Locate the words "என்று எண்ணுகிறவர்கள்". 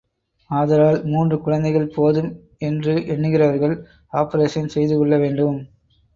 2.57-3.75